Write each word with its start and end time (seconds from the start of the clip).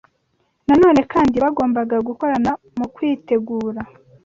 Na 0.67 0.75
none 0.83 0.99
kandi 1.13 1.35
bagombaga 1.43 1.97
gukorana 2.07 2.51
mu 2.77 2.85
kwitegura 2.93 3.81